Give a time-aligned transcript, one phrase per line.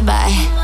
[0.00, 0.55] boy bye.